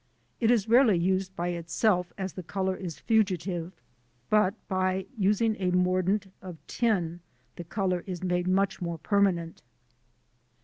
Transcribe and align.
It 0.39 0.49
is 0.49 0.67
rarely 0.67 0.97
used 0.97 1.35
by 1.35 1.49
itself 1.49 2.11
as 2.17 2.33
the 2.33 2.41
colour 2.41 2.75
is 2.75 2.97
fugitive, 2.97 3.71
but 4.31 4.55
by 4.67 5.05
using 5.15 5.55
a 5.59 5.69
mordant 5.69 6.33
of 6.41 6.57
tin, 6.65 7.19
the 7.55 7.63
colour 7.63 8.03
is 8.07 8.23
made 8.23 8.47
much 8.47 8.81
more 8.81 8.97
permanent. 8.97 9.61